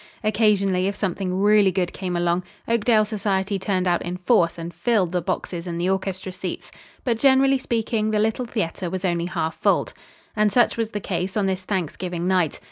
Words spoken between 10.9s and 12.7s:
case on this Thanksgiving night.